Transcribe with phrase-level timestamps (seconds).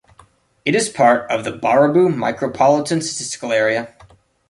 [0.65, 3.93] It is part of the Baraboo micropolitan statistical area.